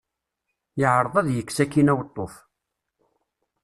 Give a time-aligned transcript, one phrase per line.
[0.79, 2.33] Yeɛreḍ ad yekkes akkin aweṭṭuf.